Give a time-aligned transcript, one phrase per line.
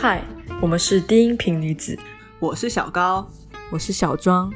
[0.00, 0.22] 嗨，
[0.62, 1.98] 我们是低音频女子，
[2.38, 3.28] 我是小高，
[3.68, 4.48] 我是小庄，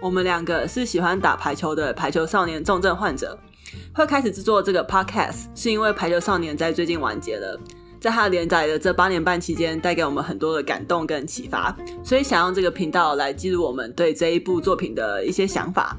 [0.00, 3.36] 我们两个是喜欢打排球的排球少年重症患者。
[3.92, 7.58] 会开始制作这个 podcast 是因为排球少年在最近完结了，
[8.00, 15.96] 在他连载的这八年半期间，带给我们很多的感动跟启发，所以想用这个频道来记录我们对这一部作品的一些想法。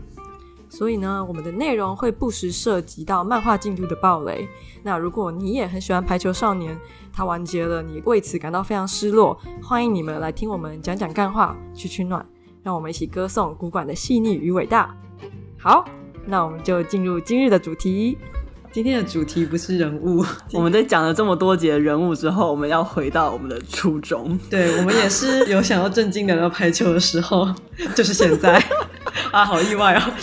[0.70, 4.48] 所以呢，我们的内容会不时涉及到漫画进度的暴雷。
[4.84, 6.78] 那如果你也很喜欢排球少年，
[7.12, 12.26] 它完结了，你为此感到非常失落，欢迎你们来听我们讲讲干话，取取暖，
[12.62, 14.96] 让我们一起歌颂古馆的细腻与伟大。
[15.58, 15.84] 好，
[16.26, 18.18] 那我们就进入今日的主题。
[18.72, 24.38] 今天的主题不是人物， 我们在讲了这么多节人物之后，我们要回到我们的初衷。
[24.48, 27.52] 对，我们也是有想要正经聊聊排球的时候，
[27.96, 28.64] 就是现在
[29.34, 30.14] 啊，好意外哦。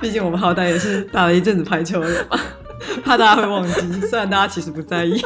[0.00, 2.26] 毕竟我们好歹也是打了一阵子排球的，
[3.04, 5.22] 怕大家会忘记，虽然大家其实不在意。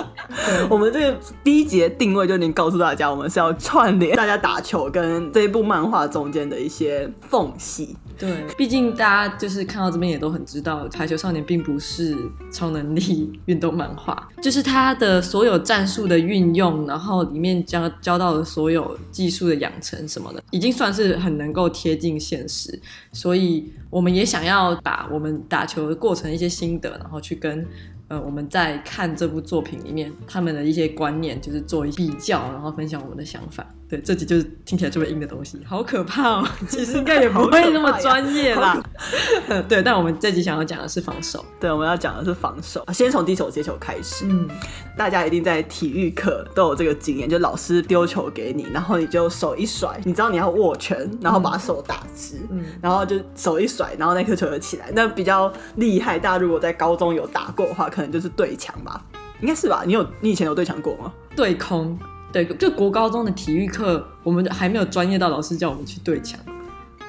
[0.69, 7.97] 我们这个第一节定位就已经告诉大家，我们是要串联大家打球跟这一部漫画中间的一些缝隙。
[8.17, 12.17] 对，毕竟大家就是看到这边也都很知道，《排球少年》并不是
[12.53, 22.81] 超能力运动漫画，就是它的所有战术的运用，然后里面教教到的所有技术的养成什么的，已经算是很能够贴近现实。
[23.13, 27.67] 所以我们也想要把我们打球的过程一些心得，然后去跟
[28.09, 33.67] 呃我们在看这部作品里面他们的一些观念，就是做一比较，然后分享我们的想法。
[33.95, 36.49] 对，这集就是听起来这么硬的东西，好可怕哦！
[36.69, 38.83] 其实应该也不会那么专业啦。
[39.69, 41.45] 对，但我们这集想要讲的是防守。
[41.61, 42.85] 对，我们要讲的是防守。
[42.93, 44.25] 先从低手接球开始。
[44.29, 44.49] 嗯，
[44.97, 54.91] 大家一定在体育课都有这个经验，就老师丢球给你，然后你就手一甩，你知道你要握拳，然后把手打直，嗯，然后就手一甩，然后那颗球就起来。
[54.93, 59.01] 那比较厉害，大家如果在高中有打过的话，可能就是对墙吧？
[59.41, 59.85] 应该是吧？
[59.87, 61.13] 你有，你以前有对墙过吗？
[61.37, 61.97] 对空。
[62.35, 66.37] 对，就国高中的体育课，我们还没有专业到老师叫我们去对墙，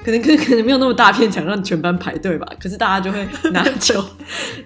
[0.04, 2.46] 可能可能可能没有那么大片墙让全班排队吧。
[2.60, 4.00] 可是大家就会拿球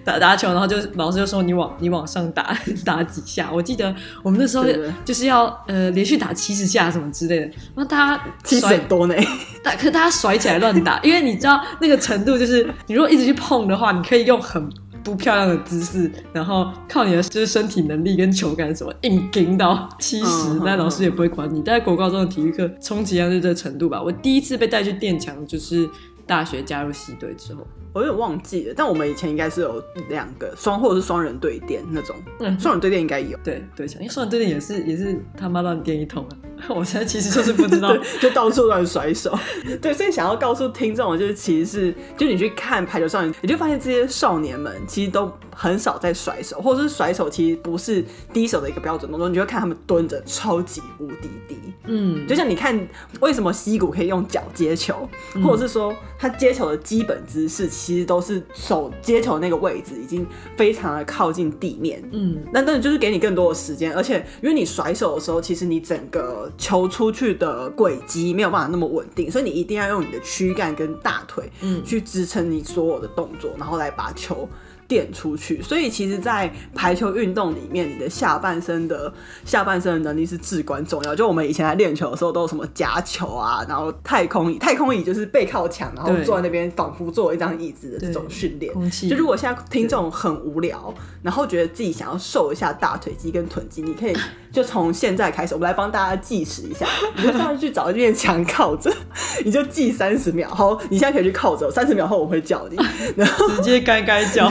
[0.05, 2.55] 打打球，然后就老师就说你往你往上打
[2.85, 3.49] 打几下。
[3.51, 3.91] 我记得
[4.21, 4.63] 我们那时候
[5.03, 9.15] 就是要呃连续打七十下什么之类的，然后大家甩多呢，
[9.63, 14.69] 大可是大家甩起来乱打，因为你知道那个程度就是你如果一直去碰的话，你可以用很。
[15.03, 21.61] 不漂亮的姿势，然后靠你的就是身体能力跟球感什么硬顶到七十，那老师也不会管你。
[21.63, 24.01] 但在国高中的体育课，充其量就这个程度吧。
[24.01, 25.89] 我第一次被带去垫墙，就是
[26.25, 27.65] 大学加入系队之后。
[27.93, 36.29] 我有点忘记了，但我们以前应该是有两个双或者是双人对垫那种，嗯，双人对垫应该有，对对，因为双人对垫也是也是他妈乱垫一通啊。
[36.69, 39.37] 我现在其实就是不知道， 就到处乱甩手。
[39.81, 51.57] 对，所以想要告诉听众，就是其实是就你去看排球少年，你就发现这些少年们其实都很少在甩手，或者是甩手其实不是低手的一个标准动作，你就会看他们蹲着超级无敌低。
[51.85, 52.79] 嗯，就像你看
[53.19, 55.09] 为什么西谷可以用脚接球，
[55.43, 57.69] 或者是说他接球的基本姿势。
[57.71, 74.47] 其实都是手接球那个位置已经非常的靠近地面，嗯，那当然就是给你更多的时间，而且因为你甩手的时候，其实你整个球出去的轨迹没有办法那么稳定，所以你一定要用你的躯干跟大腿，嗯，去支撑你所有的动作，然后来把球。
[74.87, 79.13] 垫出去，所以其实，在排球运动里面，你的下半身的
[79.45, 81.15] 下半身的能力是至关重要。
[81.15, 88.73] 就我们以前在练球的时候，都有什么夹球啊，然后太空椅， 太空椅就是背靠墙，然后坐在那边，仿佛坐一张椅子的这种训练。
[89.09, 94.13] 就如果现在听众很无聊，然后觉得自己想要瘦一下大腿肌跟臀肌，你可以
[94.51, 96.85] 就从现在开始，我们来帮大家计时一下，
[97.15, 98.91] 你就上去找一面墙靠着，
[99.45, 100.49] 你就计三十秒。
[100.49, 102.77] 好，你现在可以去靠着，三十秒后我会叫你，
[103.15, 104.49] 然后直接该该叫。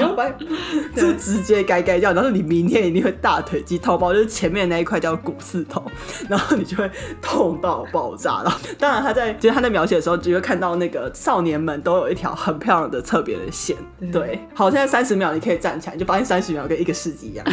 [0.97, 5.83] 就直接该该叫，然后你明天一定会大腿肌痛爆，就是前面那一块叫股四头，
[6.29, 6.91] 然后你就会
[7.21, 8.61] 痛到爆炸了。
[8.79, 13.77] 当然他在其实他在描写的时候，就会看到那个少年们都有一条很漂亮的侧边的线。
[14.13, 17.47] 对，好，现在三十秒你可以站起来，就发现三十秒跟一个世纪一样。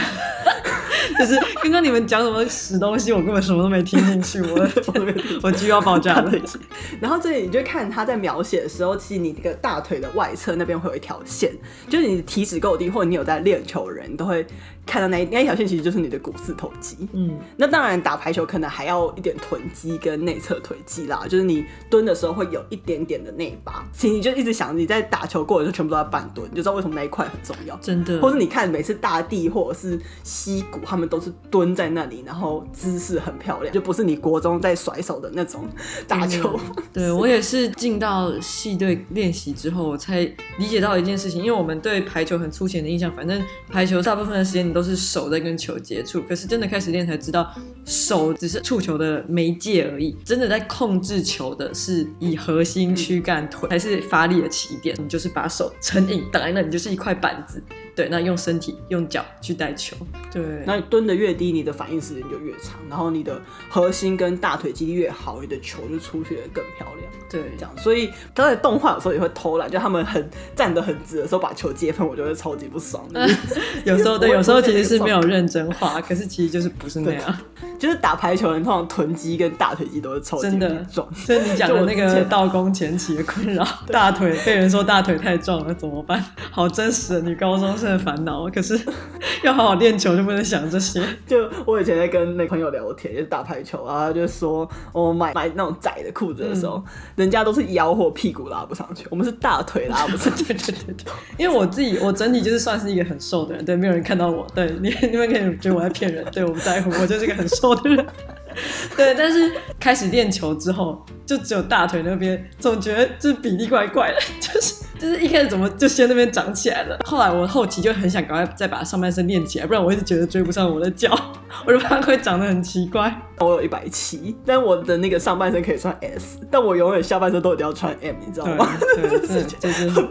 [1.19, 4.69] 就是刚刚你们讲什么屎东西，我根本什么都没听进去，我
[5.43, 6.31] 我就要爆炸了。
[7.01, 11.51] 然后这里你就看他在描写的时候，其实你这个大腿的外侧那边会有一条线，
[11.89, 14.45] 就是你的体脂够低，或者你有在练球的人，都会。
[14.87, 17.07] 看到那那一条线，其实就是你的股四头肌。
[17.13, 23.83] 嗯，那当然打排球可能还要一点臀肌跟内侧腿肌啦，就是你蹲的时候会有一点点的内八。
[23.93, 27.75] 其实你就一直想你在打球过的时候全部都在半蹲，你就知道为什么那一块很重要。
[27.77, 35.65] 真的，或是你看每次大地或者是溪谷他们们都是蹲在那里，然后姿势很漂亮，就不是你国中在甩手的那种
[36.07, 36.59] 打球。
[36.91, 40.21] 对，我也是进到系队练习之后，我才
[40.57, 47.51] 理解到一件事情，因为我们对排球很粗浅的印象，反正排球大部分的时间你都是手在跟球接触，可是真的开始练才知道，
[47.83, 57.59] 手只是触球的媒介而已，真的在控制球的是以核心、躯干、腿，还是发力的起点，你就是把手承引，挡在那，你就是一块板子。
[57.97, 59.95] 对，那用身体用脚去带球。
[60.31, 67.11] 对，那你蹲的越低，你的反应时间就越长，然后你的核心跟大腿肌力越好，你的球就出去的更漂亮。
[67.27, 67.71] 对，这样。
[67.75, 73.03] 所以他在动画有时候也会偷懒，就他们很站得很直的时候把球接分，我就会超级不爽。
[73.83, 77.35] 有时候对， 有时候其实是没有认真画，可是其实就是不是那样。
[77.79, 80.49] 就是打排球人通常臀肌跟大腿肌都是超级
[80.91, 81.11] 壮。
[81.15, 86.23] 所以你讲的那个道宫前期的困扰， 大腿被人说大腿太壮了怎么办？
[86.51, 87.86] 好真实的女高中生。
[87.89, 88.79] 的烦恼，可是
[89.43, 91.01] 要好好练球就不能想这些。
[91.25, 96.83] 就我以前在跟那朋友聊天，就是打排球啊，就说我买买那种窄的裤子的时候，嗯、
[97.15, 100.43] 人家都是腰或屁股拉不上去，我们是大腿拉不上去。
[100.45, 108.05] 对对对对，因为我自己我整体就是算是一个很瘦的人，对，没有人看到我，对你你们可以觉得我在骗人，对，我不在乎，我就是一个很瘦的人。
[108.95, 121.17] 对，但是开始练球之后，就只有大腿那边，总觉得就是比例怪怪的，就是就是一开始怎么就先那边长起来了，后来我后期就很想赶快再把上半身练起来，不然我一直觉得追不上我的脚，
[121.65, 123.13] 我就怕会长得很奇怪。
[123.39, 128.67] 我有一百七，但我的那个上半身可以穿 S，但我永远下半身都一定要穿 M，你知道吗？
[129.59, 130.07] 这是很。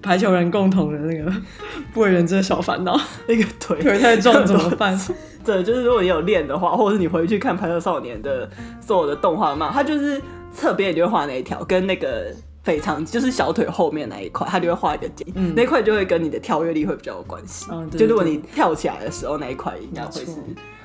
[0.00, 1.30] 排球人共同的那个
[1.92, 2.98] 不为人知的小烦恼，
[3.28, 4.98] 那个腿腿太重怎么办？
[5.44, 8.48] 对，就是如果你有练的话，或者是你回去看《排球少年》的
[8.80, 10.20] 所有的动画嘛，他就是
[10.52, 12.32] 侧边就会画那一条，跟那个
[12.64, 17.66] 腓肠就是小腿后面那一块，它就会画一个点，嗯、那块就会跟你的跳跃力会比较有关系。
[17.70, 20.32] 嗯、就如果你跳起来的时候，那一块应该会是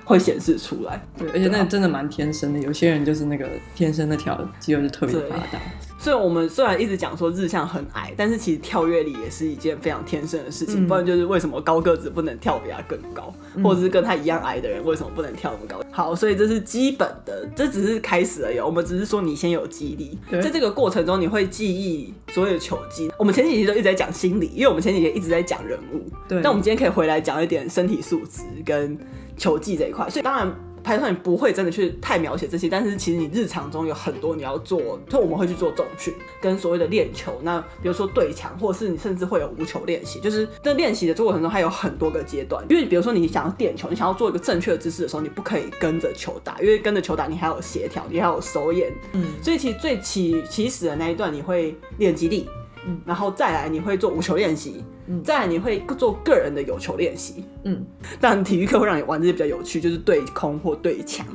[0.10, 1.00] 会显示出来。
[1.16, 5.60] 对，而且那真的蛮天生的，有些人就是那个天生那条肌肉就特别发达。
[6.00, 10.86] 所以我们虽然一直讲说日向很矮，但是其实跳跃力也是一件非常天生的事情。
[10.86, 15.86] 嗯、不然就是为什么高个子不能跳比他更高，嗯、或者是跟他一样矮的人为什么不能跳那么高？
[15.92, 18.60] 好，所以这是基本的，这只是开始而已。
[18.60, 23.12] 我们只是说你先有肌力，在这个过程中你会记忆所有的球技。
[23.20, 26.10] 我们前几集都一直在讲心理，因为我们前几集一直在讲人物。
[26.30, 28.98] 对，但我们今天可以回来讲一点身体素质跟
[29.39, 30.07] 球技这一块。
[30.07, 30.53] 所以当然。
[30.81, 37.38] 排球你不会真的去太描写这些，但是其实你日常中有很多你要做，就我们会去做重训跟所谓的练球。
[37.44, 42.65] 那比如说对墙，或者是你甚至会有无球练习，就是在练习的过程中还有很多个阶段。
[42.69, 48.89] 因为比如说你想要垫球，你想要做一个正确的姿势的时候，你不可以跟着球打，因为跟着球打你还有协调，你还有手眼。
[49.12, 52.47] 嗯，所以其实最起起始的那一段你会练肌力，
[52.86, 54.84] 嗯，然后再来你会做无球练习。
[55.24, 57.84] 再来你会做个人的有球练习，嗯，
[58.22, 61.26] 但体育课会让你玩这些比较有趣，就是对空或对墙，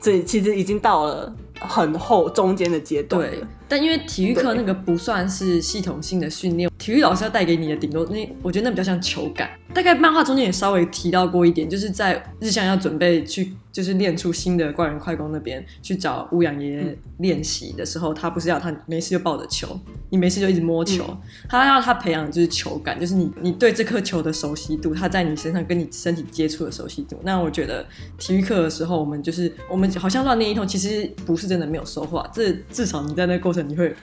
[0.00, 3.30] 这其实已经到了很后中间的阶段。
[3.30, 9.48] 对，但因为体育课那个不算是系统性的训练，体育老师要带给你的顶多那，我觉得那比较像球感。
[9.72, 13.52] 大概漫画中间也稍微提到过一点，就是在日向要准备去。
[13.72, 19.78] 就是练出新的怪人快攻那边去找乌养爷爷练习的时候，嗯、他不是要他没事就抱着球，
[20.08, 21.18] 你没事就一直摸球，嗯、
[21.48, 27.16] 他要他培养的就是球感，就是你你对这颗球的熟悉度，他在你身上跟你身体接触的熟悉度。
[27.22, 27.86] 那我觉得
[28.18, 33.94] 体育课的时候，我们就是我们好像乱练一通，其实不是真的没有收获，这至少你在那过程你会。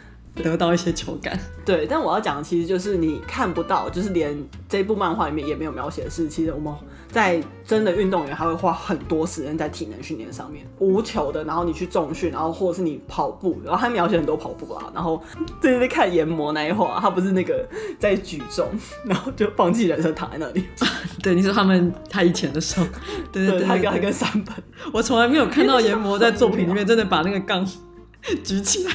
[0.43, 4.37] 得到一些球感，对，但我要讲的其实就是你看不到，就是连
[4.69, 6.71] 这部漫画里面也没有描写的是，其实我们
[7.11, 15.19] 在真的运动员还会花很多时间在体能训练上面，无球的，然后你去重训，然后或者是你跑步，然后他描写很多跑步啊，然后
[15.59, 18.67] 最近在看研磨那一话，他不是那个 在举重，
[19.05, 20.63] 然后就放弃人生躺在那里，
[21.23, 22.85] 对，你说他们他以前的时候，
[23.31, 24.53] 对对对，对，他跟他跟三本，
[24.93, 27.67] 我从来没有看到研磨在作品里面真的把那个杠。
[28.43, 28.91] 举起来，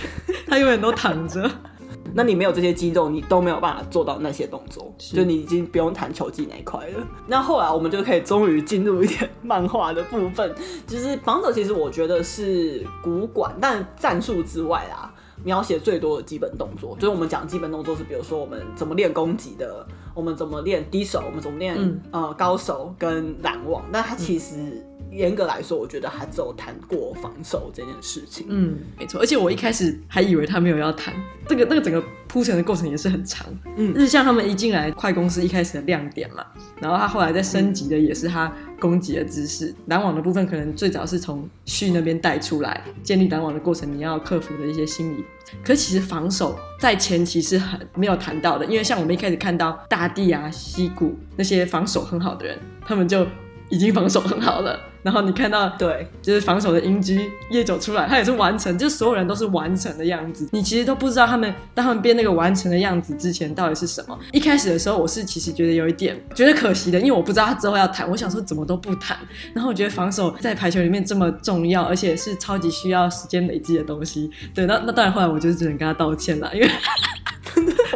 [0.46, 1.50] 他永远都躺着。
[2.14, 7.06] 那你没有这些肌肉，你都没有办法做到那些动作，就你已经不用谈球技那一块了。
[7.26, 10.54] 那后来我们就可以终于进入一点漫画的部分，
[10.86, 15.08] 就是防守其实我觉得是古管，但战术之外啊，
[15.42, 24.56] 描写最多的基本动作，就是我们讲基本动作是，比如说我们怎么练攻击的，我们怎么练低手，我们怎么练、嗯、呃高手跟拦网，那它其实。
[24.56, 28.46] 嗯严格来说，我觉得他只有谈过防守这件事情。
[28.48, 29.20] 嗯，没错。
[29.20, 31.14] 而且我一开始还以为他没有要谈
[31.46, 33.46] 这个，那个整个铺陈的过程也是很长。
[33.76, 36.44] 嗯，日向他们一进来，快攻是一开始的亮点嘛。
[36.80, 45.24] 然后他后来在升级的也是他攻击的姿势，拦、嗯、网的部分可能最早是从旭那边带出来，建立拦网的过程你要克服的一些心理。
[45.62, 53.26] 可其实防守在前期是很没有谈到的，因为像我们一开始看到大地啊、西谷那些防守很好的人，他们就。
[53.72, 60.46] 已经防守很好了，然后你看到对，就是防守的英居夜九出来，他也是完成，就所有人都是完成的样子。
[60.52, 64.18] 你其实都不知道他们当他们编那个完成的样子之前到底是什么。
[64.30, 69.16] 一开始的时候，我是其实觉得有一点觉得可惜的，因为我不知道他之后要谈，我想说怎么都不谈。
[69.54, 74.30] 然后我觉得防守在排球里面这么重要，而且是超级需要时间累积的东西。
[74.54, 76.68] 对，那那当然后来我就只能跟他道歉了，因为。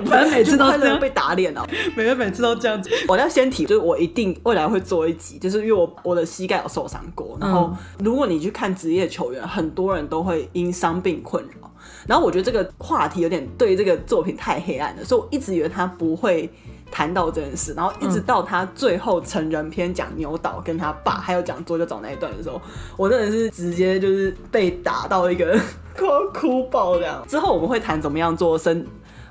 [0.11, 1.63] 反正每次都这样被打脸哦，
[1.97, 2.91] 每个每次都这样子。
[3.09, 7.37] 我要先提，就是我一定未来会做一集，就是因为我我的膝盖有受伤过。
[7.41, 11.71] 然后如果你去看职业球员，很多人都会因伤病困扰。
[12.07, 16.49] 然后我觉得这个话题有点对这个作品太黑暗了，所以我一直以为他不会
[16.91, 17.75] 谈到这件事。
[17.75, 22.61] 然后一直到他最后成人篇讲牛岛跟他爸，还有讲左就找那一段的时候，
[22.97, 25.59] 我真的是直接就是被打到一个
[25.97, 27.25] 快要哭爆这样。
[27.29, 28.87] 之后我们会谈怎么样做身。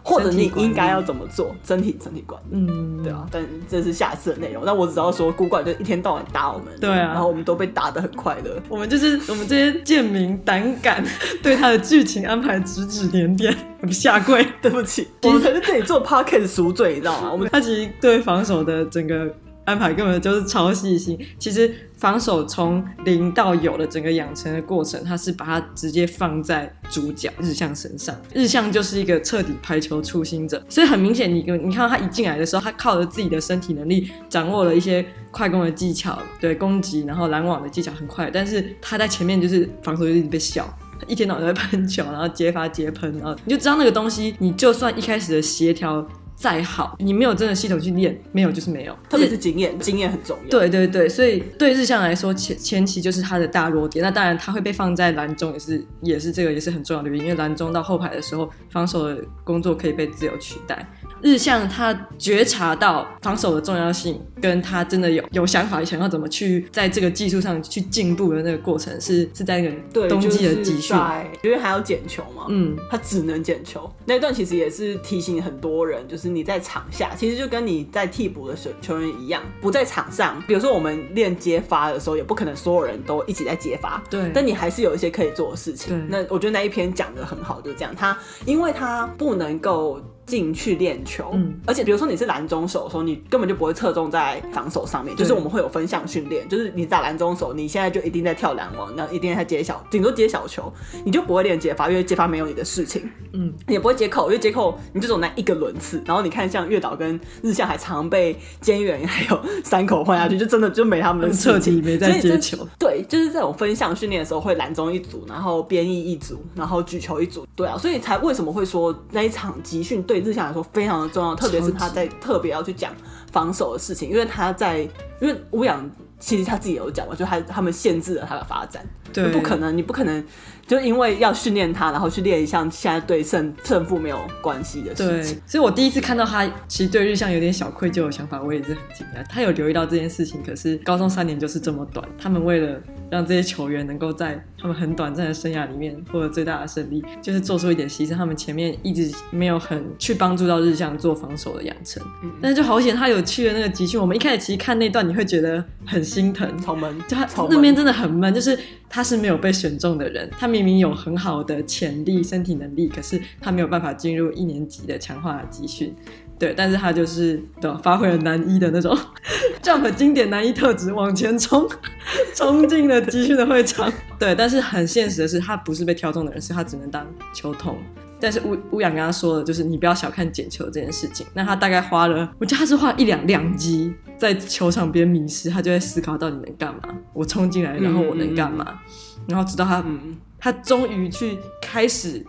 [0.06, 2.58] 或者你应该要怎么做身体身体管理？
[2.58, 4.64] 嗯，对啊，但这是下次的内容。
[4.64, 8.62] 那我只要说，古怪就一天到晚打我们，对啊，然后我们都被打得很快乐。
[8.70, 11.04] 我们就是我们这些贱民胆敢
[11.42, 17.32] 对他的剧情安排指指点点，我们下跪， 对不起，我们才是这里做 p o c k e t 赎罪，你知道吗？
[17.32, 19.34] 我们他其实对防守的整个。
[19.66, 21.20] 安排根本就是超细心。
[21.38, 28.16] 其实防守从零到有的整个养成的过程，他是把它直接放在主角日向身上。
[28.34, 38.30] 日向就是一个彻底排球初心者，所以很明显，你你看他一进来的时候，他靠着自己的身体能力，掌握了一些快攻的技巧，对攻击，然后拦网的技巧很快。
[38.32, 40.68] 但是他在前面就是防守就一直被笑，
[41.08, 46.08] 一天到晚在喷球，然后接发接喷，然后你就知道那个东西，你就算一开始的协调。
[46.36, 48.96] 再好，你没有真的系统去练，没有就是没有。
[49.10, 50.50] 特别是经验，经验很重要。
[50.50, 54.04] 对对对，所以对日向来说，前前期就是他的大弱点。
[54.04, 60.86] 那当然，他会被放在蓝中，也是也是这个也是很重要的原因，因为蓝中到后排的时候，防守的工作可以被自由取代。
[61.25, 70.96] 日向他觉察到防守的重要性，跟他真的有有想法，想要怎么去在这个技术上去进步的那个过程，是是在那个冬季的集训，
[71.41, 73.91] 因为还要捡球嘛，嗯，他只能捡球。
[74.05, 80.39] 那段其实也是提醒很多人，就是你在场下，其实就跟你在替补的球球员一样，不在场上。
[80.46, 84.29] 比如说我们练接发的时候，也不可能所有人都一起在接发，对。
[84.32, 86.08] 但你还是有一些可以做的事情。
[86.08, 87.96] 那我觉得那一篇讲的很好，就是这样。
[87.96, 88.15] 他
[88.46, 90.00] 因为他不能够。
[90.25, 100.72] 进去练球，嗯，而且比如说你是篮中手的时候，你根本就不会侧重在防守上面，就是我们会有分项训练，就是你打篮中手，你现在就一定在跳篮网，然后一定在接小，顶多接小球，
[101.03, 120.15] 你就不会练接发，因为接发没有你的事情，嗯，你也不会接扣，因为接扣你就只那一个轮次，然后你看像月岛跟日向还常被菅原还有山口换下去，就真的就没他们的彻底没在接球，对，就是这种分项训练的时候会篮中一组，然后边翼一组，然后举球一组，对啊，所以才为什么会说那一场集训对。
[120.22, 122.94] 对日向来说非常的重要，特别是他在特别要去讲
[123.32, 124.80] 防守的事情，因为他在，
[125.20, 130.24] 因为乌养其实他自己有讲嘛，就他他们限制了他的发展，对，不可能，你不可能。
[130.68, 135.36] 就因为要训练他，然后去练一项现在对胜胜负没有关系的事情。
[135.36, 139.24] 对，所以我第一次看到他，其实对日向有点小愧疚的想法，我也是很惊讶。
[139.30, 142.82] 他有留意到这件事情，可是高中三年就是这么短，他们为了
[143.12, 148.16] 让这些球员能够在他们很短暂的生涯里面获得最大的胜利，就是做出一点牺牲。
[148.16, 154.02] 他们前面一直没有很去帮助到日向做防守的养成，嗯、但是就好险他有去了那个集训。
[154.02, 158.58] 我们一开始其实看那段，你会觉得很心疼，超闷，就他那边真的很闷，就是。
[158.96, 165.94] 他是没有被选中的人，他明明有很好的潜力、身体能力，可是他没有办法进入一年级的强化集训。
[166.40, 168.98] 对，但是他就是的发挥了男一的那种
[169.62, 171.68] jump 经典男一特质，往前冲，
[172.34, 173.92] 冲进了集训的会场。
[174.18, 177.78] 对，但是很现实的是，他不是被挑中的人，是他只能当球童。
[178.25, 181.27] 但是乌乌阳跟他说的，就是你不要小看捡球这件事情。
[181.36, 186.82] 那他大概花了，我觉得他是花一两两集在球场边迷失，他就在思考到底能干嘛。
[187.13, 188.79] 我冲进来，然后我能干嘛？
[189.27, 192.25] 然后直到他，嗯、他终于去开始。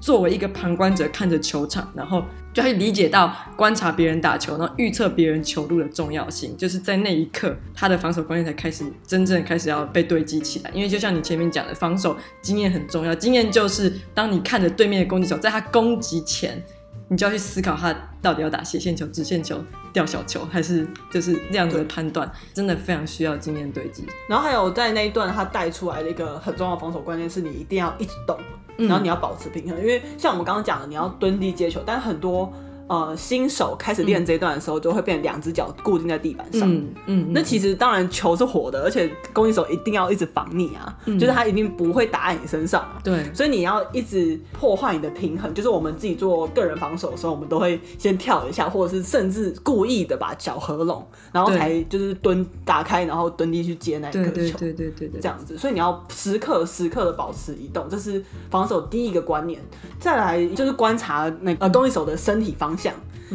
[0.00, 6.56] 作为一个旁观者看着球场，然后就会理解到观察别人打球，然后预测别人球路的重要性。
[6.56, 10.70] 就是在那一刻，他的防守观念才开始真正开始要被堆积起来。
[10.72, 13.14] 因为就像你前面讲的，防守经验很重要。
[13.14, 16.62] 经验就是当你看着对面的攻击手，在他攻击前，
[17.08, 19.62] 你就要去思考他到底要打斜线球、直线球、
[19.92, 24.04] 吊小球，还是就是这样子的判断，真的非常需要经验堆积。
[24.28, 28.38] 然后还有在那一段他带出来的一个很重要的防守观念是，你一定要一直动。
[28.78, 32.52] 然后你要保持平衡，因为像我们刚刚讲的，你要蹲地接球，但很多
[32.88, 36.68] 呃新手开始练这一段的时候，就会变两只脚固定在地板上。
[36.72, 42.98] 嗯嗯，那其实当然球是活的，而且攻击手一定要一直防你啊，就是他一定不会打在你身上啊。
[43.04, 45.52] 对，所以你要一直破坏你的平衡。
[45.54, 54.32] 就是我们自己做个人防守的时候，我们都会先跳一下，或者是甚至故意的把脚合拢，然后才就是蹲打开，然后蹲地去接那颗球。
[54.32, 55.58] 对对对对这样子。
[55.58, 59.60] 所以你要时刻时刻的保持移动，这是防守第一个观念。
[59.98, 62.94] 再来就是观察那个呃攻击手的身体方向，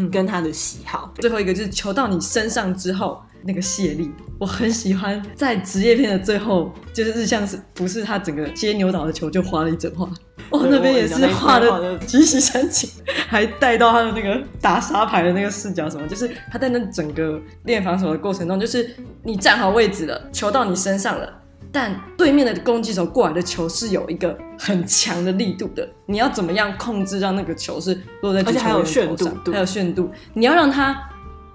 [0.10, 1.14] 跟他的喜好。
[1.16, 4.10] 最后一个就是球到你身上之后那个卸力，
[4.40, 10.10] 我很喜欢在职业片的最后，就是日向是不是他整个接牛岛的球就花了一整画，
[10.50, 12.90] 哦，那边也是画的极其煽情，
[13.28, 21.42] 还带到他的那个打沙排的那个视角什么，就是他在那整个练防守的过程中，就是你站好位置了，球到你身上了。
[21.72, 28.50] 但对面的攻击手过来的球是有一个很强的力度的，你要怎么样控制让那个球是落在球？
[28.50, 30.96] 而且还有炫度，还有炫度，你要让它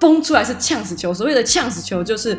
[0.00, 1.14] 崩出来是呛死球。
[1.14, 2.36] 所谓的呛死球就是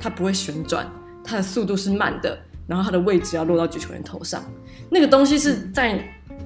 [0.00, 0.88] 它不会旋转，
[1.24, 4.44] 它的速度是慢的，然后它的位置要落到举球员头上。
[4.90, 6.00] 那个东西是在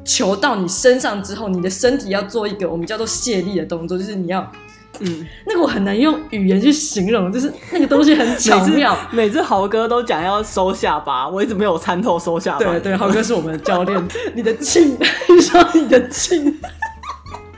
[0.04, 4.50] 球到你身上之后，你的身体要做一个我们叫做卸力的动作，就是你要。
[4.98, 8.96] 嗯，那个我很难用语言去形容，就是那个东西很巧妙。
[9.12, 12.58] 每次，豪哥都讲要收下巴，我一直没有参透收下巴。
[12.58, 14.08] 对对，豪哥是我们的教练。
[14.34, 14.98] 你的劲，
[15.30, 16.60] 你说你的劲。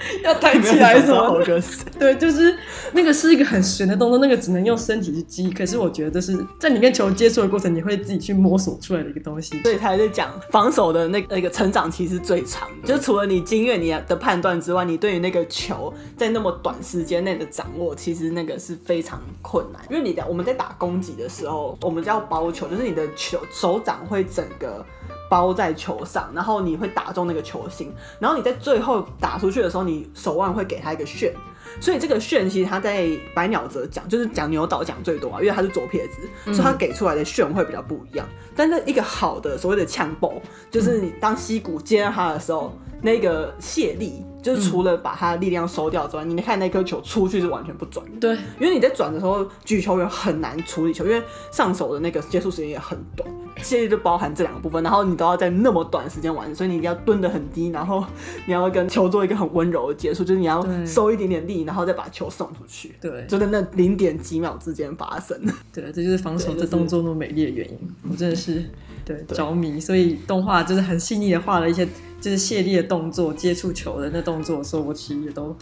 [0.25, 1.43] 要抬起来什么？
[1.99, 2.57] 对，就是
[2.93, 5.51] 那个是一个很悬的动作，那个只能用身体去记忆。
[5.53, 9.61] 可是我觉得这是在你跟球接触的过程，你会自己去摸索出来的一个东西。
[9.63, 19.83] 所以他还在讲防守的那个、那个成长期是最长的，就除了你经验、你的判断之外，你对于那个球在那么短时间内的掌握，其实那个是非常困难。
[19.91, 24.85] 因为你的我们在打攻击的时候，我们叫包球，就是你的球手掌会整个。
[25.33, 31.33] 包在球上，然后你会打中那个球心，然后你在最后打出去的时候，你手腕会给他一个旋，
[31.81, 38.29] 所以这个旋其实他在白鸟泽讲，就是讲牛岛讲最多啊，因为他是左撇子，所以他给出来的旋会比较不一样。
[38.55, 40.35] 但是一个好的所谓的呛爆，
[40.71, 44.23] 就是你当溪谷接他的时候，那个卸力。
[44.43, 48.13] 就是除了把他的力量收掉之外，你看那颗球出去是完全不转的。
[48.19, 51.23] 对，因为你在转的时候，举球员很难处理球，因为
[51.53, 53.31] 上手的那个接触时间也很短。
[53.59, 58.05] 卸力就包含这两个部分，然后你都要在那么短时间完成，所以你一定要蹲得很低，然后
[58.47, 62.95] 你要跟球做一个很温柔的接触，就是你要收一点点力，然后再把球送出去。
[63.01, 65.39] 对，就在那零点几秒之间发生。
[65.73, 67.79] 对，这就是防守这动作那么美丽的原因。
[68.11, 68.65] 我真的是
[69.05, 71.87] 对着迷，所以动画就是很细腻的画了一些。
[72.23, 75.53] 就是卸力的动作，接触球的那动作的时候，我其实也都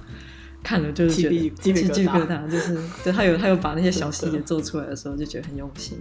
[0.63, 5.99] 看了，就是觉得鸡皮疙瘩，就是 对他有他有把那些小细节做出来的时候，就觉得很用心。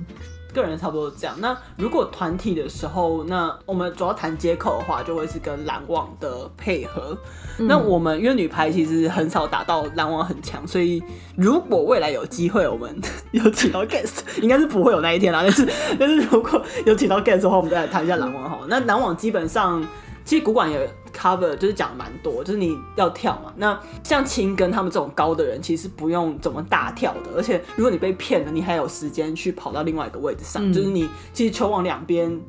[0.51, 1.35] 个人差不多是这样。
[1.39, 7.15] 那如果团体的时候，那我们主要谈接口的话，就会是跟拦网的配合。
[7.59, 11.03] 嗯、那我们因为女排其实很少打到拦网很强，所以
[11.35, 12.99] 如果未来有机会，我们
[13.31, 15.41] 有请到 guest，应该是不会有那一天啦。
[15.43, 15.67] 但是
[15.99, 18.61] 但是如果有请到 guest 的话，我们再来谈一下拦网好。
[18.67, 19.85] 那拦网基本上。
[20.29, 23.51] 其实古馆也 cover，就是讲蛮多，就是你要跳嘛。
[23.57, 27.31] 那像青跟他们这种高的人，其实不用怎么大跳的。
[27.35, 32.39] 而且如果你被骗了，你还有时间去跑到另外一个位置上，嗯、就是你其实球往两边。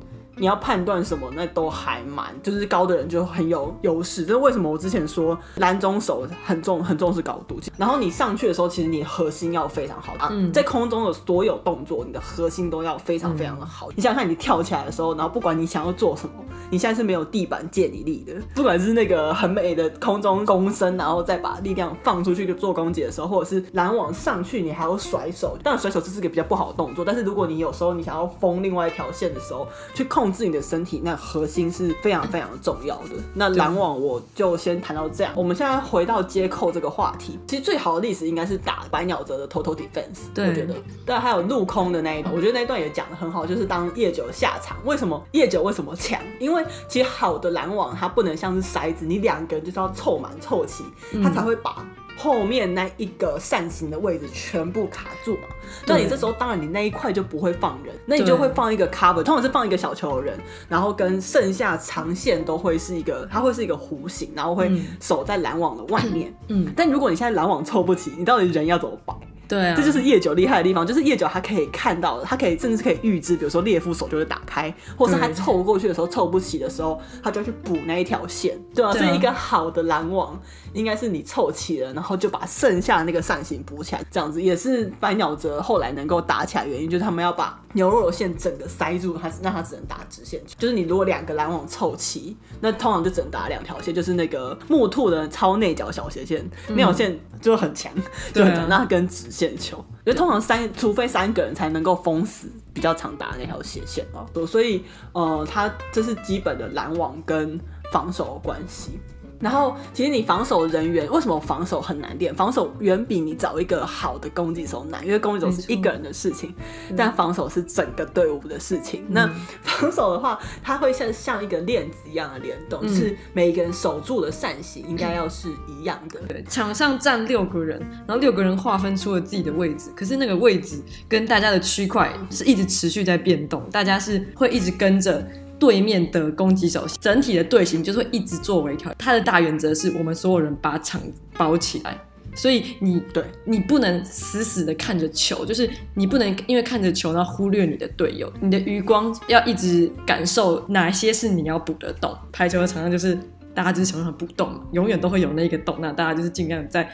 [0.41, 4.25] 你要判断什么，那都还蛮，就是高的人就很有优势。
[4.25, 7.59] 这是为什么我之前说篮中手很重，很重视高度。
[7.77, 10.29] 然后你上去的时候，其实你核心要非常好啊。
[10.31, 13.89] 嗯、在空中的所有动作，你的核心都要非常非常的好。
[13.89, 16.33] 嗯、你想想看，你跳起来的时候，然后不管你想要做什么，
[16.71, 18.33] 你现在是没有地板借你力的。
[18.55, 25.55] 不管是那个很美的空中弓身，然后再把力量放出去就做攻击的时候，或者是拦网上去，你还要甩手。
[25.61, 30.30] 当然甩手这是个比较不好的动作，但是如果你有时候你想要封另外一条线的时候，去控。
[30.31, 33.15] 控制你的身体，那核心是非常非常重要的。
[33.33, 35.33] 那篮网我就先谈到这样。
[35.35, 40.31] 我们现在回到接扣这个话题，其实最好的例子应该是打白鸟泽的 total defense。
[40.33, 40.73] 对，我觉得。
[41.05, 46.17] 但还有陆空的那一段，我觉得那一段也讲的很好，就是当夜久下场，为什么夜久为什么强？
[46.39, 50.85] 因为其实好的篮网它不能像是筛子，你两个人就是要凑满凑齐，
[51.21, 51.85] 它才会把。
[52.17, 55.43] 后面那一个扇形的位置全部卡住嘛？
[55.87, 66.33] 那你这时候当然你那一块就不会放人，那你就会放一个 cover，通常是放一个小球的人，然后跟剩下长线都会是一个，它会是一个弧形，然后会守在拦网的外面。
[66.49, 69.19] 嗯，但如果你现在拦网凑不齐，你到底人要怎么绑？
[69.47, 78.93] 对啊，这就是夜久厉害的地方，就是夜久他可以看到，他可以甚至可以预知，比如说猎夫手就会打开，或是他凑过去的时候凑不齐的时候，他就去补那一条线，对啊？
[78.93, 80.39] 所以一个好的拦网
[80.73, 90.55] 应该是你凑齐了，然后就把剩下的那个扇形补起来，这样子也是百鸟泽后来能够打起来原因，就是他们要把牛肉的线整个塞住，它让它只能打直线球。
[90.57, 97.91] 就是你如果两个拦网凑齐，那通常就只能打两条线，就是那个木兔的超内角小斜线，那条线就很强，
[98.33, 99.77] 就很强，那跟直线球。
[100.05, 104.25] 因为通常三，除非三个人才能够封死比较常打的那条斜线哦。
[104.47, 107.59] 所以呃，它这是基本的拦网跟
[107.91, 108.99] 防守的关系。
[109.41, 112.33] 然后，其实你防守人员为什么防守很难练？
[112.35, 116.53] 防守远比你找一个好的攻击手难，因为攻击手是一个人的事情，
[116.95, 119.03] 但防守是整个队伍的事情。
[119.07, 119.29] 嗯、那
[119.63, 126.19] 防守的话，它会像像一个链子一样的联动，是每一个人守住的扇形应该要是一样的。
[126.27, 135.27] 对，场上站六个人，然后六个人划分出了自己的位置，可是那个位置跟大家的区块是一直持续在变动，大家是会一直跟着。
[135.61, 138.91] 对面的攻击手，整体的队形就是会一直做微调。
[138.97, 140.99] 它的大原则是我们所有人把场
[141.37, 141.95] 包起来，
[142.33, 152.17] 所以你对你不能死死的看着球，就是你不能因为看着球然后忽略你的队友，你的余光要一直感受哪些是你要补的洞。
[152.31, 153.15] 排球的场上就是
[153.53, 156.89] 大家就是想办法补洞，永远都会有那个洞，那大家就是尽量在。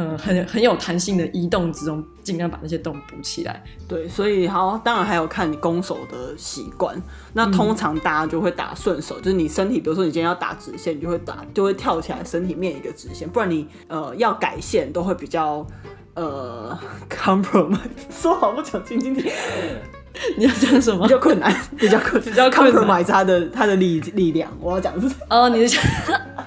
[0.00, 3.62] 呃，很很有弹性的移动之中，尽量把那些洞补起来。
[3.86, 6.96] 对，所以好，当然还有看你攻守的习惯。
[7.34, 13.28] 那通常大家就会打顺手，嗯、就是你身体，比如说你今天要打直线，你就会打，就会跳起来，身体面一个直线。
[13.28, 15.66] 不然你呃要改线，都会比较
[16.14, 16.78] 呃
[17.10, 17.78] compromise。
[18.10, 19.30] 说好不讲晶晶体，
[20.38, 21.02] 你要讲什么？
[21.02, 24.50] 比较困难， 比较困，比较 compromise 他的他的力力量。
[24.60, 25.78] 我要讲的是哦，你是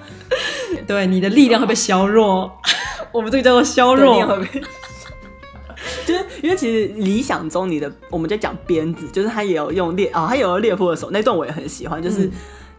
[0.87, 2.51] 对你的力量会被削弱。
[3.13, 4.19] 我们这个叫做削弱，
[6.05, 12.25] 就是因为其实理想中你的，我们在讲鞭子，就是他也有用猎啊，他有猎夫的手那段我也很喜欢，就是。
[12.25, 12.31] 嗯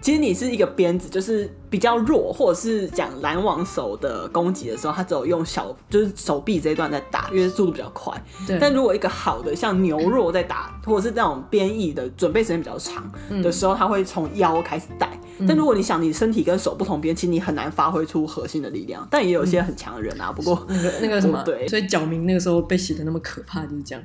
[0.05, 8.13] 其实你是一个鞭子，就是比较弱，或者是讲拦网手的攻击的时候，他只有用小，就是手臂这一段在打，因为速度比较快。
[8.47, 8.59] 对。
[8.61, 13.11] 但如果一个好的像牛肉在打，或者是那种编译的准备时间比较长
[13.43, 15.09] 的时候，他会从腰开始带。
[15.39, 15.47] 嗯。
[15.47, 19.07] 但如果你想你身体跟手不同边，其实你很难发挥出核心的力量。
[19.11, 21.67] 但也有一些很强的人啊，不过那个那个什么，对。
[21.69, 24.05] 所以角明那个时候被写的那么可怕，就是这样。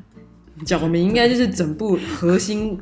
[0.65, 2.79] 角明应该就是整部核心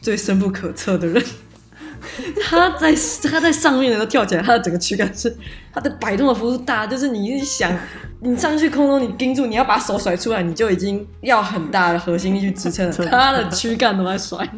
[0.00, 1.22] 最深不可测的人。
[2.40, 5.34] 他在他在上面的时候跳起来，他的整个躯干是
[5.72, 7.76] 他的摆动的幅度大，就是你一想，
[8.20, 12.92] 你上去空中你盯住，你要把手甩出来，你就已经要很大的核心力去支撑了。
[13.10, 14.48] 他的躯干都在甩，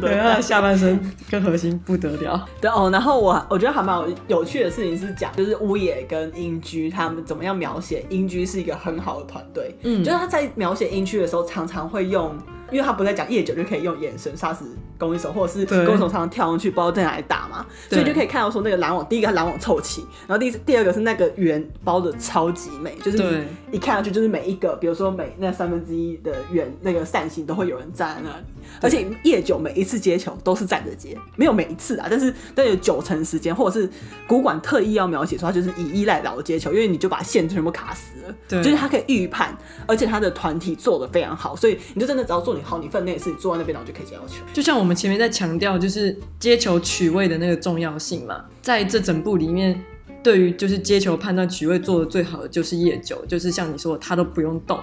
[0.00, 2.46] 对，他的下半身跟核心不得了。
[2.60, 12.36] 对哦，然后我我觉得还蛮有有趣的事情是讲，就是乌野跟英居他们怎么样描写英居是一个很好的团队，嗯，就是他在描写英居的时候常常会用。
[12.70, 14.64] 因为他不在讲夜久就可以用眼神杀死
[14.98, 28.44] 攻击手，或者是攻击手常常跳上去不知道在哪里打嘛，所以就可以看到说那个拦网，第一个拦网凑齐，然后第第二个是那个圆包的超级美，就是一看上去就是每一个，比如说每那三分之一的圆那个扇形都会有人站在那里，
[28.80, 33.88] 而且夜久每一次接球都是站着接，没有每一次啊，但是但有九成时间，或者是
[34.26, 42.55] 古馆特意要描写说他就是以依赖老接球，因为你就把线全部卡死了，对，就是他可以预判，而且他的团体做的非常好，所以你就真的只要做。
[42.62, 44.42] 好，你分内事，你坐在那边，然后就可以接到球。
[44.52, 48.44] 就像我们前面在强调，就是接球取位的那个重要性嘛。
[48.62, 49.80] 在这整部里面，
[50.22, 54.78] 对于就是接球判断取位做的最好的就是叶九，就是像你说的，他都不用动，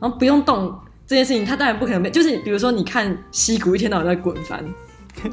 [0.00, 0.74] 然后不用动
[1.06, 2.10] 这件事情，他当然不可能被。
[2.10, 4.64] 就是比如说，你看西谷一天到晚在滚翻，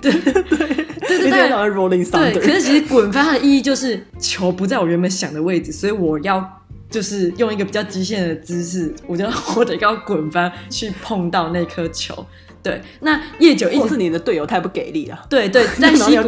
[0.02, 2.34] 对 对对对，一天到晚 rolling thunder。
[2.34, 6.59] 对，可是其实滚翻它的意义就是球不在我原本想的位置，所以我要。
[6.90, 12.26] 就是用一个比较极限的姿势，我觉得我得要滚翻去碰到那颗球。
[12.62, 15.18] 对，那夜九一直是你的队友太不给力了。
[15.30, 16.28] 对对， 在西谷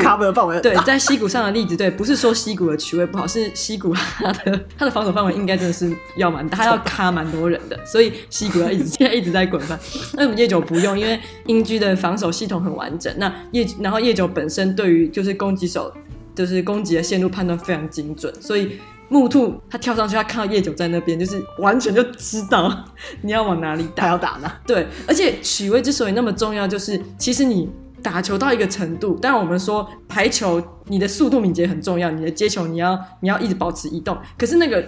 [0.62, 9.78] 对，在西谷上的例子，对，不是说西谷的取位不好，是西谷他的他的防守范围应该真的是要蛮 大，他要卡蛮多人的，所以西谷要一直现在一直在滚翻。
[10.14, 13.14] 那我们夜九不用，因为英居的防守系统很完整。
[13.18, 15.94] 那夜然后夜九本身对于就是攻击手
[16.34, 18.80] 就是攻击的线路判断非常精准，所以。
[19.12, 22.86] 木兔他跳上去，他看到叶九在那边，就是完全就知道
[23.22, 24.62] 你要往哪里打，他要打哪。
[24.66, 27.70] 对，而且取位之所以那么重要，就是其实你
[28.02, 34.82] 打球到一个程度，当然我们说排球你的速度敏捷很重要，你的接球你要你要一直保持移动，可是那个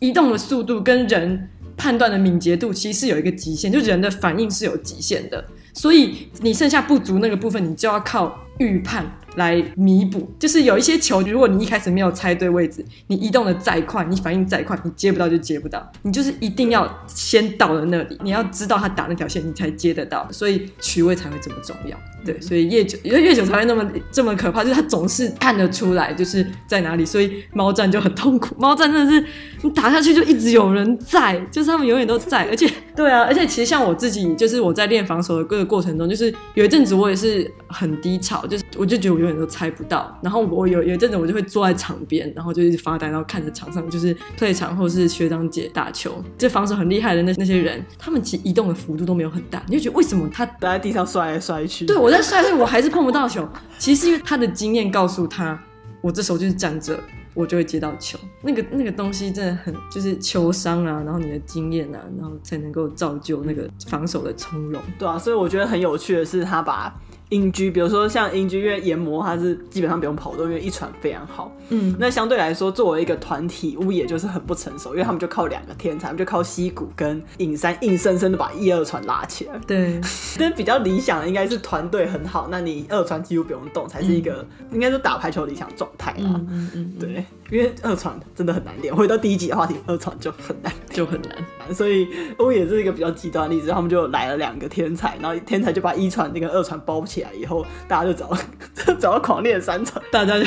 [0.00, 10.30] 移动的速度跟人判断的敏捷度其实是有一个极限，就人的反应是有极限的，所以你剩下不足那个部分，你就要靠预判来弥补。
[10.38, 15.90] 就是有一些球，如果你一开始没有猜对位置，你移动的再快，你反应再快，你接不到就接不到。
[16.02, 20.26] 你就是一定要先到了那里，你要知道他打那条线，你才接得到。
[20.32, 21.96] 所以取位才会这么重要。
[22.24, 28.54] 对，所以夜久，因为夜久才会那么这么可怕，就是他总是看得出来就是在哪里，所以猫战就很痛苦。
[28.58, 29.24] 猫战真的是
[29.62, 51.86] 你打下去就一直有人在，就是他们永远都在，而且对啊，而且其实像我自己，就是我在练防守的各个过程中，就是有一阵子我也是很低潮，就是我就觉得我永远都猜不到，然后我有有一阵子我就会坐在场边，然后就一直发呆，然后看着场上就是退场或是学长姐打球，这防守很厉害的那那些人，他们其实移动的幅度都没有很大，你就觉得为什么他待在地上摔来摔去？
[51.86, 52.22] 对我我在。
[52.22, 53.48] 摔，我还是碰不到球。
[53.78, 55.58] 其实因为他的经验告诉他，
[56.00, 56.98] 我这时候就是站着，
[57.34, 58.18] 我就会接到球。
[58.42, 64.80] 那个那个东西真的很，就是球商啊，然后你的经验啊，然后才能够造就那个防守的从容。
[64.98, 66.94] 对啊，所以我觉得很有趣的是，他把。
[67.30, 71.52] 音居，比如说像音居，因为研磨它是基本上不用跑动，因为一传非常好。
[71.70, 79.58] 嗯，那相对来说，作为一个团体，屋野就是很不成熟，因为他们就靠两个天才，他们就靠溪谷跟影山硬生生的把一二传拉起来。
[79.66, 80.00] 对，
[80.38, 86.30] 但比较理想的应该是团队很好，那你二传几乎不用动，才是一个、嗯、应该是打排球理想状态啦。
[86.34, 88.94] 嗯嗯，嗯对，因为二传真的很难练。
[88.94, 91.74] 回到第一集的话题，二传就很难，就很难。
[91.74, 98.30] 所以乌野是一个比较极端的例子，他们就来了两个天才，然后天才就把一传那个二传包起起来以后，大家就找
[98.98, 100.46] 找到狂练三层，大家就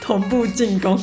[0.00, 0.98] 同步进攻，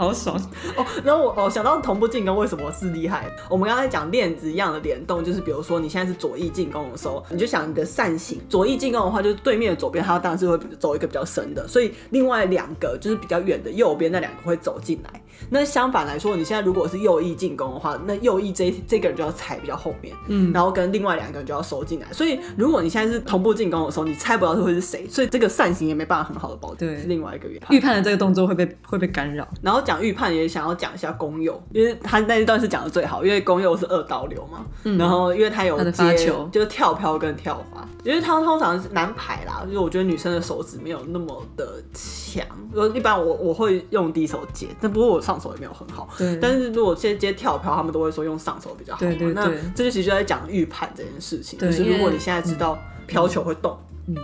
[0.00, 0.34] 好爽
[0.78, 0.86] 哦！
[1.04, 3.30] 然后我哦想到同步进攻为什么是厉害？
[3.50, 15.22] 我们刚才讲链子一样的联动，就是比如说你现在是左翼进攻的时候，你就想你的扇形左翼进攻的话，就是对面的左边，它当然是会走一个比较深的，所以另外两个就是比较远的右边那两个会走进来。
[15.50, 22.06] 那相反来说，你现在如果是右翼进攻的话，那右翼这这个人就要踩比较后面，嗯，然后跟另外两个人就要收进来。
[22.10, 26.88] 所以如果你现在是同步进攻的时候，你猜不到是会是谁，所以这个扇形也没办法很好的保证。
[26.88, 27.50] 对，是另外一个。
[27.70, 29.46] 预判的这个动作会被会被干扰。
[29.60, 36.48] 然后讲预判也想要讲一下公佑，因为他那一段是讲的最好，因为公佑是二刀流嘛，嗯，然后因为他有接他球。
[36.52, 42.46] 就是跳飘跟跳发，因为他通常是男排啦，就是我觉得女生的手指没有那么的强，
[42.94, 46.08] 一般我我会用低手接，但不过我上手也没有很好。
[46.16, 49.00] 对，但是如果先接跳飘，他们都会说用上手比较好。
[49.00, 51.58] 对对对，那这就其实就在讲预判这件事情。
[51.58, 53.76] 对，就是如果你现在知道飘球会动，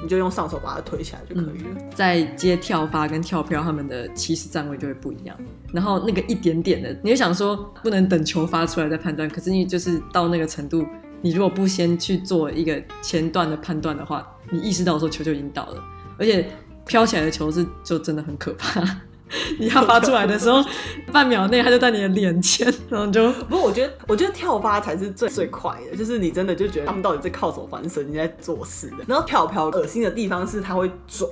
[0.02, 1.90] 你就用上手把它推起来就可以了。
[1.94, 5.36] 在接跳发跟跳飘，他们的起始站位就会不一样。
[5.72, 10.86] 然后那个一点点的，你就想说不能等球发出来再判断，可是你就是到那个程度，
[11.20, 15.84] 你如果不先去做一个前段的判断的话，你意识到的时候球就已经倒了，
[16.18, 16.48] 而且
[16.86, 18.80] 飘起来的球是就真的很可怕。
[19.58, 20.64] 你要发出来的时候，
[21.12, 28.96] 半秒内它就在你的脸前，然后就不过我觉得，我觉得跳发才是最最快的，就是你真的就觉得他们到底在靠什么翻身，你在做事的。
[29.06, 31.28] 然后跳飘恶心的地方是它会转，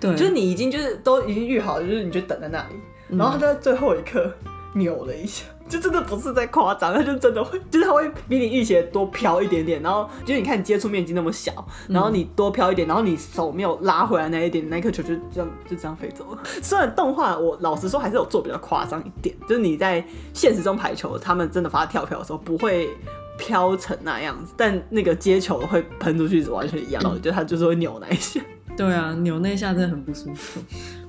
[0.00, 4.32] 对，就是你已经就是都已经预好了，就是你就等在那里，然后他就在最后一刻
[4.74, 5.44] 扭了一下。
[5.72, 16.38] 就真的不是在夸张，他就真的会， 就是他会比你预期的多飘一点点，然后就是你看你接触面积那么小，然后你多飘一点，然后你手没有拉回来那一点，那颗球就这样就这样飞走了。
[16.62, 20.04] 虽然动画我老实说还是有做比较夸张一点，就是你在
[20.34, 22.90] 现实中排球，他们真的发跳票的时候不会
[23.38, 28.40] 飘成那样子，但那个接球会喷出去是完全一样的，我觉得他就是会扭那一下。
[28.76, 30.60] 对啊，扭那一下真的很不舒服。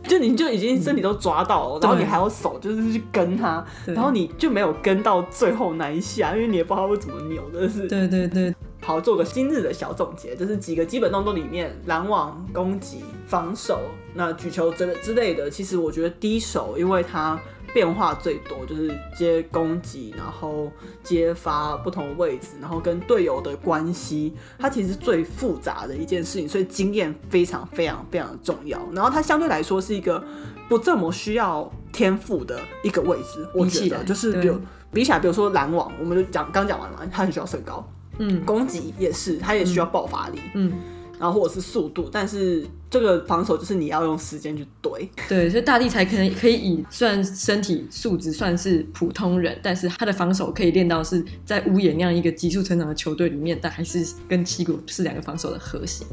[0.03, 7.87] 就你就已经身体都抓到了，嗯、然后你还要手就是去跟他，然后你就没有跟到最后那一下，因为你也不知道会怎么扭的是。
[7.87, 13.79] 对对对，好，做个今日的小总结，就是几个基本动作里面，拦网、攻击、防守，
[14.13, 17.39] 那举球之之类的，其实我觉得低手，因为它。
[17.73, 28.79] 变化最多就是接攻击，然后接发不同位置，然后跟队友的关系，它其实最复杂的一件事情，所以经验非常非常非常的重要。
[28.93, 30.23] 然后它相对来说是一个
[30.69, 34.59] 不这么需要天赋的一个位置，我觉得就是比如
[34.91, 37.83] 比起来，比如说篮网，我们就讲刚讲完了，它很需要身高，
[38.19, 40.73] 嗯，攻击也是，它也需要爆发力，嗯，嗯，
[41.19, 42.67] 然后或者是速度，但是。
[42.93, 56.05] 这个防守就是你要用时间去堆， 对，所以大地才可能可以以虽然身体素质算是普通人，但是他的防守可以练到是在乌野那样一个急速成长的球队里面，但还是跟七谷是两个防守的核心。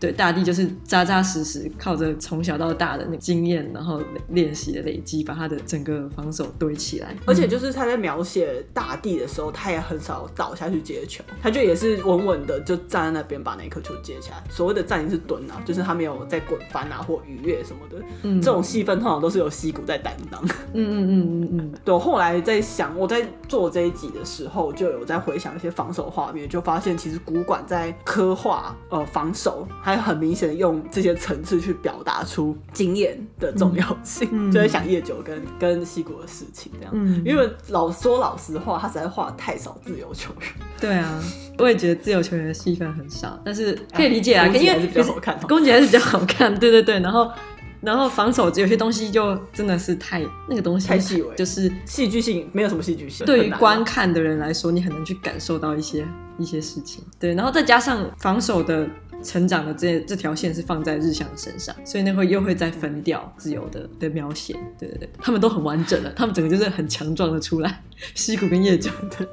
[0.00, 7.14] 对，大地就是扎扎实实靠着从小到大的那个经验，然后练习的累积，把他的整个防守堆起来。
[7.26, 14.42] 而且就是他在描写大地的时候，他也很少倒下去接球，他就也是稳稳的就站在那边把那颗球接起来。
[14.48, 16.21] 所谓的站也是蹲啊，就是他没有。
[16.22, 18.04] 么在滚翻啊或愉悦什么的。
[18.22, 20.40] 嗯，这种戏份通常都是由西谷在担当。
[20.44, 21.72] 嗯嗯嗯嗯嗯。
[21.84, 34.28] 对，我后来在想，我在做这一集的时候，就有在回想一些防守画面，就发现其实古馆在刻画呃防守，还很明显的用这些层次去表达出经验的重要性。
[34.30, 36.92] 嗯，就在想夜久跟跟西谷的事情这样。
[36.94, 40.48] 嗯，因为老说老实话，他实在画太少自由球员。
[40.80, 41.22] 对啊，
[41.58, 46.54] 我也觉得自由球员的戏份很少，但是可以理解啊，因为还是比较好看，攻击还是比较好看。
[46.58, 47.30] 对对对，然后
[47.80, 53.26] 然后防守有些东西就真的是太那个东西太细微，就是戏剧性没有什么戏剧性。
[53.26, 56.06] 对于观看的人来说，你很难去感受到一些
[56.38, 57.02] 一些事情。
[57.18, 58.86] 对，然后再加上防守的。
[59.22, 64.54] 成长的这这条线是放在日向身上，所以那会又会再分掉自由的的描写。
[64.78, 67.82] 对对对，他们都很完整的，他们整个就是很强壮的出来。
[68.14, 69.26] 西谷跟夜久的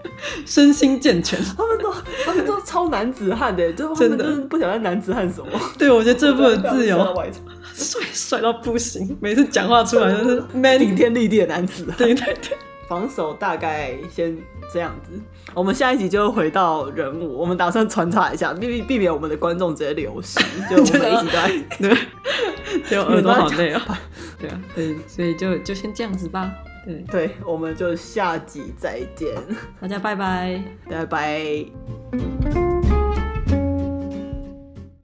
[0.45, 1.93] 身心健全，他们都
[2.25, 5.47] 他们都超男子汉的，就他们就是不晓得男子汉什么。
[5.77, 6.97] 对，我觉得这部的自由
[7.73, 11.85] 帅帅到不行，每次讲话出来就是 man 顶天立地的男子。
[11.97, 12.57] 对对对。
[12.87, 14.35] 防守大概先
[14.73, 15.11] 这样子，
[15.53, 21.97] 我们下一集就回到人物，我们打算穿插一下，避避免我们的观众直接流失，就 我们一直在 对，
[22.89, 23.99] 就耳朵好累啊，
[24.39, 26.51] 对啊，所以所以就就先这样子吧，
[26.85, 26.95] 对。
[27.11, 29.35] 对，我们就下集再见，
[29.81, 32.68] 大家拜拜，拜拜。